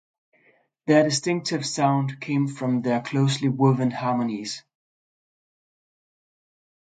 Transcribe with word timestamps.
Their 0.87 1.03
distinctive 1.03 1.63
sound 1.63 2.19
came 2.19 2.47
from 2.47 2.81
their 2.81 3.01
closely 3.01 3.49
woven 3.49 3.91
harmonies. 3.91 4.63